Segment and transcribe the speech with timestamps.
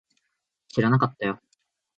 [0.69, 1.39] 知らなかったよ